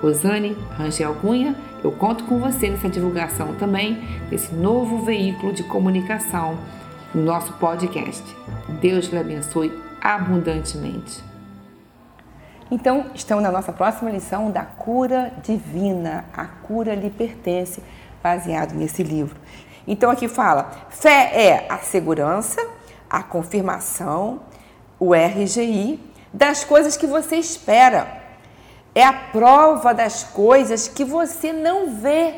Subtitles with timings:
[0.00, 6.58] Rosane Rangel Cunha, eu conto com você nessa divulgação também desse novo veículo de comunicação
[7.14, 8.22] no nosso podcast.
[8.80, 11.22] Deus lhe abençoe abundantemente.
[12.70, 16.26] Então, estamos na nossa próxima lição da cura divina.
[16.36, 17.82] A cura lhe pertence,
[18.22, 19.36] baseado nesse livro.
[19.86, 22.60] Então, aqui fala: fé é a segurança,
[23.08, 24.40] a confirmação,
[25.00, 25.98] o RGI
[26.32, 28.17] das coisas que você espera.
[28.94, 32.34] É a prova das coisas que você não vê.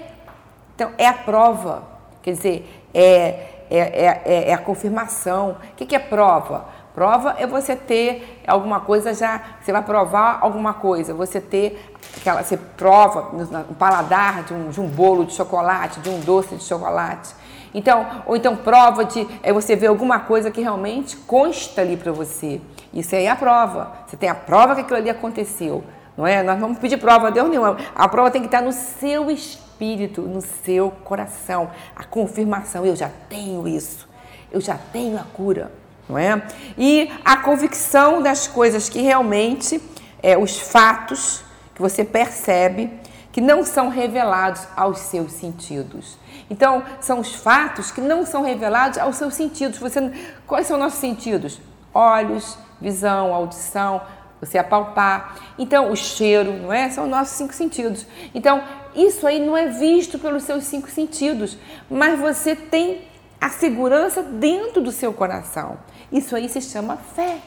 [0.75, 1.83] Então, é a prova.
[2.23, 5.57] Quer dizer, é, é, é, é a confirmação.
[5.73, 6.66] O que, que é prova?
[6.95, 12.43] Prova é você ter alguma coisa já, você vai provar alguma coisa, você ter aquela,
[12.43, 16.65] você prova no paladar de um, de um bolo de chocolate, de um doce de
[16.65, 17.33] chocolate.
[17.73, 22.11] Então, ou então prova de é você ver alguma coisa que realmente consta ali para
[22.11, 22.61] você.
[22.93, 23.93] Isso aí é a prova.
[24.07, 25.85] Você tem a prova que aquilo ali aconteceu.
[26.16, 26.43] Não é?
[26.43, 27.77] Nós vamos pedir prova a Deus nenhuma.
[27.95, 31.71] A prova tem que estar no seu espírito, no seu coração.
[31.95, 34.09] A confirmação, eu já tenho isso.
[34.51, 35.71] Eu já tenho a cura,
[36.09, 36.43] não é?
[36.77, 39.80] E a convicção das coisas que realmente,
[40.23, 41.43] é, os fatos
[41.75, 43.01] que você percebe
[43.33, 46.19] que não são revelados aos seus sentidos.
[46.49, 49.79] Então, são os fatos que não são revelados aos seus sentidos.
[49.79, 50.13] Você,
[50.47, 51.61] quais são os nossos sentidos?
[51.95, 54.02] Olhos, visão, audição,
[54.41, 55.37] você apalpar.
[55.59, 56.88] Então, o cheiro, não é?
[56.91, 58.07] São os nossos cinco sentidos.
[58.35, 58.63] Então,
[58.95, 61.59] isso aí não é visto pelos seus cinco sentidos,
[61.91, 63.02] mas você tem
[63.41, 65.78] a segurança dentro do seu coração.
[66.11, 67.38] Isso aí se chama fé.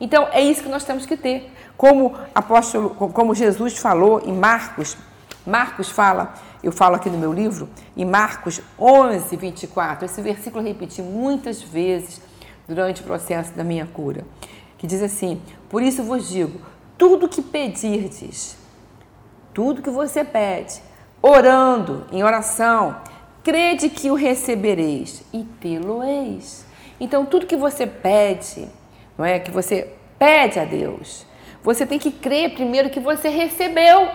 [0.00, 1.52] Então, é isso que nós temos que ter.
[1.76, 4.96] Como apóstolo, como Jesus falou em Marcos,
[5.46, 10.04] Marcos fala eu falo aqui no meu livro, em Marcos 11, 24.
[10.04, 12.20] Esse versículo eu repeti muitas vezes
[12.66, 14.24] durante o processo da minha cura,
[14.78, 16.60] que diz assim: Por isso vos digo,
[16.96, 18.56] tudo que pedirdes,
[19.52, 20.80] tudo que você pede,
[21.20, 23.00] orando, em oração,
[23.42, 26.64] crede que o recebereis e tê-lo-eis.
[27.00, 28.68] Então, tudo que você pede,
[29.16, 29.38] não é?
[29.38, 31.26] Que você pede a Deus,
[31.62, 34.08] você tem que crer primeiro que você recebeu.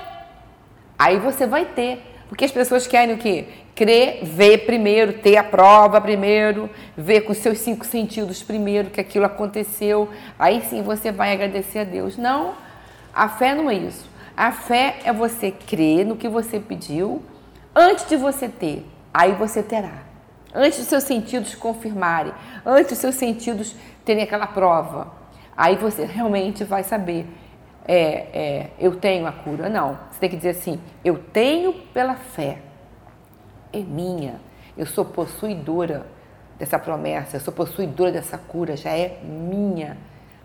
[0.98, 2.02] Aí você vai ter.
[2.28, 3.48] Porque as pessoas querem o quê?
[4.24, 10.10] Ver primeiro, ter a prova primeiro, ver com seus cinco sentidos primeiro que aquilo aconteceu.
[10.38, 12.18] Aí sim você vai agradecer a Deus.
[12.18, 12.54] Não,
[13.14, 14.10] a fé não é isso.
[14.36, 17.22] A fé é você crer no que você pediu
[17.76, 18.86] antes de você ter.
[19.14, 20.04] Aí você terá.
[20.54, 22.34] Antes dos seus sentidos confirmarem,
[22.66, 25.12] antes dos seus sentidos terem aquela prova.
[25.56, 27.28] Aí você realmente vai saber
[27.88, 29.70] é, é, eu tenho a cura.
[29.70, 29.98] Não.
[30.12, 32.60] Você tem que dizer assim: eu tenho pela fé.
[33.74, 34.40] É minha.
[34.78, 36.06] Eu sou possuidora
[36.58, 39.98] dessa promessa, eu sou possuidora dessa cura, já é minha.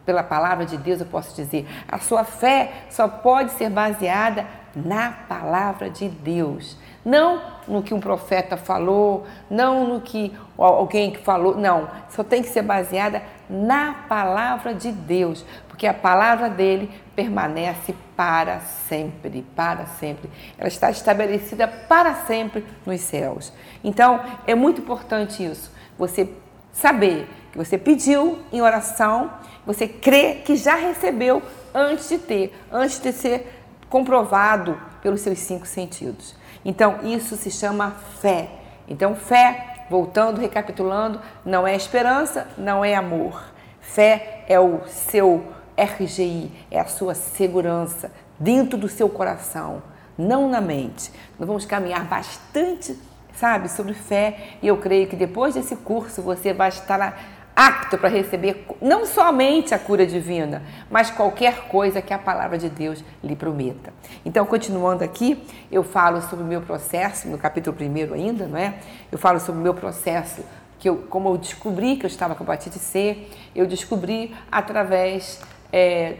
[0.04, 5.10] Pela palavra de Deus eu posso dizer: a sua fé só pode ser baseada na
[5.10, 6.78] palavra de Deus.
[7.04, 11.88] Não no que um profeta falou, não no que alguém que falou, não.
[12.08, 18.58] Só tem que ser baseada na palavra de Deus, porque a palavra dele permanece para
[18.58, 20.28] sempre, para sempre.
[20.58, 23.52] Ela está estabelecida para sempre nos céus.
[23.84, 25.70] Então, é muito importante isso.
[25.96, 26.28] Você
[26.72, 29.30] saber que você pediu em oração,
[29.64, 31.40] você crê que já recebeu
[31.72, 36.34] antes de ter, antes de ser comprovado pelos seus cinco sentidos.
[36.64, 38.48] Então, isso se chama fé.
[38.88, 43.44] Então, fé, voltando, recapitulando, não é esperança, não é amor.
[43.80, 49.82] Fé é o seu RGI, é a sua segurança dentro do seu coração,
[50.16, 51.10] não na mente.
[51.38, 52.98] Nós vamos caminhar bastante,
[53.34, 57.16] sabe, sobre fé e eu creio que depois desse curso você vai estar
[57.54, 62.68] apto para receber não somente a cura divina, mas qualquer coisa que a palavra de
[62.68, 63.92] Deus lhe prometa.
[64.24, 68.74] Então, continuando aqui, eu falo sobre o meu processo, no capítulo 1 ainda, não é?
[69.10, 70.44] Eu falo sobre o meu processo
[70.78, 75.40] que eu, como eu descobri que eu estava com hepatite C, eu descobri através
[75.72, 76.16] é,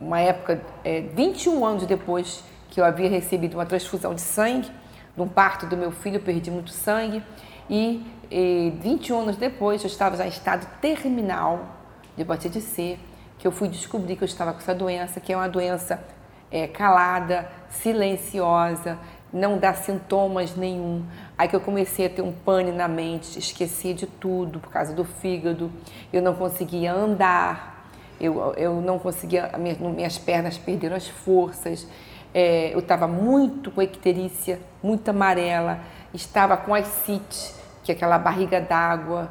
[0.00, 4.70] uma época, é, 21 anos depois que eu havia recebido uma transfusão de sangue,
[5.16, 7.22] num parto do meu filho, eu perdi muito sangue,
[7.68, 11.66] e, e 21 anos depois eu estava já em estado terminal
[12.16, 12.98] de hepatite C,
[13.38, 16.02] que eu fui descobrir que eu estava com essa doença, que é uma doença
[16.50, 18.98] é, calada, silenciosa,
[19.32, 21.04] não dá sintomas nenhum.
[21.38, 24.92] Aí que eu comecei a ter um pane na mente, esquecia de tudo por causa
[24.92, 25.70] do fígado,
[26.12, 27.69] eu não conseguia andar,
[28.20, 31.86] eu, eu não conseguia, minhas, minhas pernas perderam as forças,
[32.32, 35.80] é, eu estava muito com icterícia, muito amarela,
[36.14, 39.30] estava com ascite, que é aquela barriga d'água.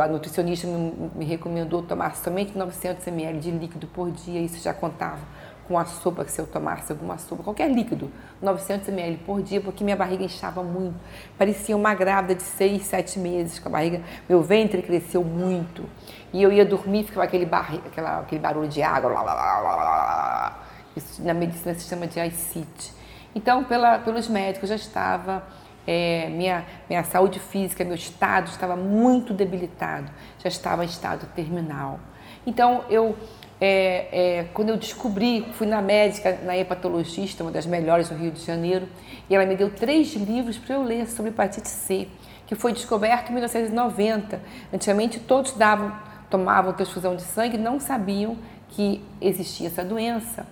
[0.00, 4.72] A nutricionista me, me, recomendou tomar somente 900 ml de líquido por dia, isso já
[4.72, 5.20] contava
[5.70, 8.10] com a sopa se eu tomasse alguma sopa, qualquer líquido,
[8.42, 10.98] 900 ml por dia, porque minha barriga inchava muito.
[11.38, 15.88] Parecia uma grávida de 6, 7 meses com a barriga, meu ventre cresceu muito.
[16.32, 20.58] E eu ia dormir, ficava aquele, barri, aquela, aquele barulho de água, lá, lá, lá,
[20.96, 22.92] isso na medicina se chama de ascite.
[23.32, 25.44] Então, pela, pelos médicos já estava
[25.86, 32.00] é, minha, minha saúde física, meu estado estava muito debilitado, já estava em estado terminal.
[32.46, 33.16] Então, eu,
[33.60, 38.30] é, é, quando eu descobri, fui na médica, na hepatologista, uma das melhores do Rio
[38.30, 38.88] de Janeiro,
[39.28, 42.08] e ela me deu três livros para eu ler sobre hepatite C,
[42.46, 44.40] que foi descoberto em 1990.
[44.72, 45.92] Antigamente, todos davam,
[46.30, 48.36] tomavam transfusão de sangue e não sabiam
[48.70, 50.46] que existia essa doença.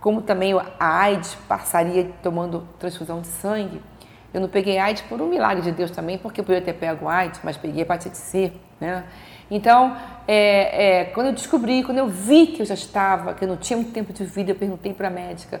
[0.00, 3.80] Como também a AIDS passaria tomando transfusão de sangue.
[4.32, 7.06] Eu não peguei AIDS por um milagre de Deus também, porque eu poderia ter pego
[7.06, 8.52] AIDS, mas peguei hepatite C,
[8.82, 9.04] né?
[9.48, 9.96] Então,
[10.26, 13.56] é, é, quando eu descobri, quando eu vi que eu já estava, que eu não
[13.56, 15.60] tinha muito tempo de vida, eu perguntei para a médica,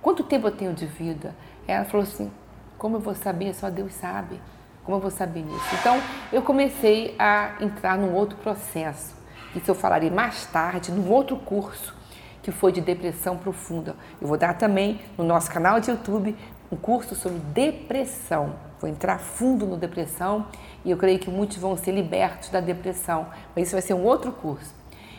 [0.00, 1.34] quanto tempo eu tenho de vida?
[1.68, 2.30] Ela falou assim,
[2.78, 3.54] como eu vou saber?
[3.54, 4.40] Só Deus sabe.
[4.84, 5.76] Como eu vou saber isso?
[5.80, 6.00] Então,
[6.32, 9.14] eu comecei a entrar num outro processo.
[9.54, 11.94] Isso eu falarei mais tarde, num outro curso,
[12.42, 13.94] que foi de depressão profunda.
[14.20, 16.36] Eu vou dar também no nosso canal de YouTube
[16.70, 18.54] um curso sobre depressão.
[18.82, 20.44] Vou entrar fundo no depressão
[20.84, 23.28] e eu creio que muitos vão ser libertos da depressão.
[23.54, 24.74] Mas isso vai ser um outro curso.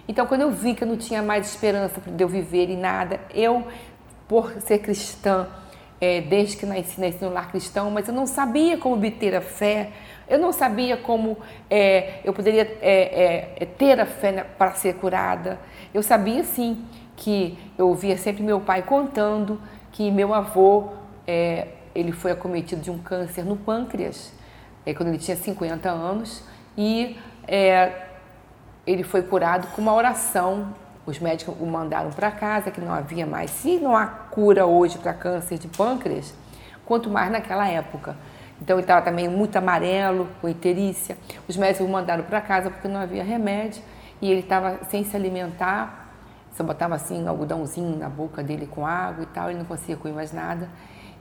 [0.06, 3.22] Então, quando eu vi que eu não tinha mais esperança de eu viver e nada,
[3.34, 3.66] eu,
[4.28, 5.48] por ser cristã,
[6.02, 9.40] é, desde que nasci, nasci no lar cristão, mas eu não sabia como obter a
[9.40, 9.92] fé,
[10.28, 11.38] eu não sabia como
[11.70, 15.58] é, eu poderia é, é ter a fé para ser curada.
[15.94, 16.84] Eu sabia sim
[17.16, 19.62] que eu ouvia sempre meu pai contando
[19.94, 20.90] que meu avô
[21.26, 24.32] é, ele foi acometido de um câncer no pâncreas
[24.86, 26.44] é, quando ele tinha 50 anos
[26.78, 27.18] e
[27.48, 27.92] é,
[28.86, 30.74] ele foi curado com uma oração.
[31.06, 33.52] Os médicos o mandaram para casa, que não havia mais.
[33.52, 36.34] Se não há cura hoje para câncer de pâncreas,
[36.86, 38.16] quanto mais naquela época.
[38.62, 41.18] Então ele estava também muito amarelo, com iterícia.
[41.48, 43.82] Os médicos o mandaram para casa porque não havia remédio
[44.22, 46.12] e ele estava sem se alimentar.
[46.54, 49.98] Só botava assim um algodãozinho na boca dele com água e tal, ele não conseguia
[49.98, 50.70] comer mais nada.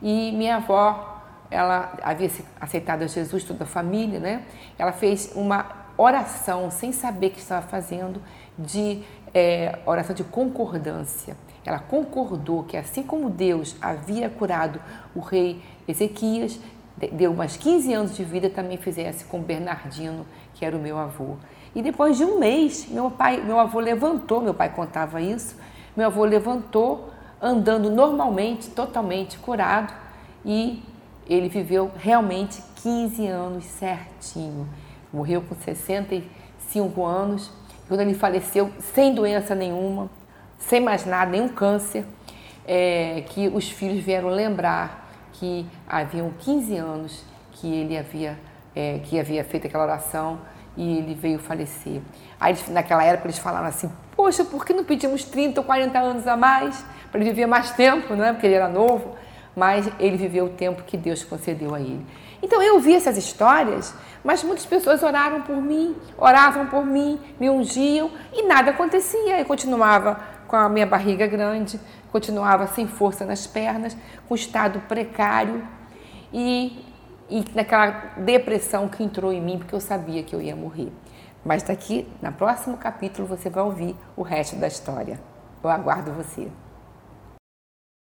[0.02, 4.44] E minha avó, ela havia aceitado a Jesus, toda a família, né?
[4.76, 8.20] Ela fez uma oração, sem saber que estava fazendo,
[8.58, 9.02] de
[9.32, 11.36] é, oração de concordância.
[11.64, 14.80] Ela concordou que assim como Deus havia curado
[15.14, 16.58] o rei Ezequias,
[17.12, 21.36] deu mais 15 anos de vida, também fizesse com Bernardino, que era o meu avô.
[21.74, 25.56] E depois de um mês, meu pai, meu avô levantou, meu pai contava isso,
[25.96, 27.11] meu avô levantou
[27.42, 29.92] andando normalmente, totalmente curado,
[30.44, 30.82] e
[31.26, 34.68] ele viveu realmente 15 anos certinho.
[35.12, 37.50] Morreu com 65 anos.
[37.88, 40.08] Quando ele faleceu, sem doença nenhuma,
[40.58, 42.04] sem mais nada, nenhum câncer,
[42.64, 48.38] é, que os filhos vieram lembrar que haviam 15 anos que ele havia,
[48.74, 50.38] é, que havia feito aquela oração
[50.76, 52.00] e ele veio falecer.
[52.40, 56.26] Aí, naquela época, eles falaram assim: Poxa, por que não pedimos 30 ou 40 anos
[56.26, 56.84] a mais?
[57.12, 58.32] Para ele viver mais tempo, não é?
[58.32, 59.14] Porque ele era novo.
[59.54, 62.04] Mas ele viveu o tempo que Deus concedeu a ele.
[62.42, 67.48] Então eu vi essas histórias, mas muitas pessoas oraram por mim, oravam por mim, me
[67.48, 69.38] ungiam e nada acontecia.
[69.38, 71.78] Eu continuava com a minha barriga grande,
[72.10, 75.62] continuava sem força nas pernas, com estado precário
[76.32, 76.84] e
[77.32, 80.92] e naquela depressão que entrou em mim porque eu sabia que eu ia morrer.
[81.42, 85.18] Mas daqui, no próximo capítulo, você vai ouvir o resto da história.
[85.64, 86.48] Eu aguardo você.